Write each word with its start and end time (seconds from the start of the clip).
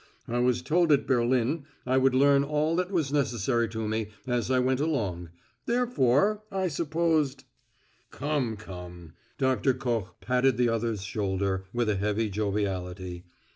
"I 0.27 0.39
was 0.39 0.63
told 0.63 0.91
at 0.91 1.05
Berlin 1.05 1.65
I 1.85 1.99
would 1.99 2.15
learn 2.15 2.43
all 2.43 2.75
that 2.77 2.89
was 2.89 3.13
necessary 3.13 3.69
to 3.69 3.87
me 3.87 4.07
as 4.25 4.49
I 4.49 4.57
went 4.57 4.79
along, 4.79 5.29
therefore, 5.67 6.41
I 6.51 6.69
supposed" 6.69 7.43
"Come 8.09 8.57
come!" 8.57 9.13
Doctor 9.37 9.75
Koch 9.75 10.19
patted 10.19 10.57
the 10.57 10.69
other's 10.69 11.03
shoulder, 11.03 11.65
with 11.71 11.87
a 11.87 11.97
heavy 11.97 12.31
joviality. 12.31 13.25